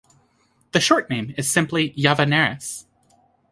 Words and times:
The 0.71 0.79
short 0.79 1.11
name 1.11 1.35
is 1.37 1.51
simply 1.51 1.91
Llavaneres. 1.91 2.87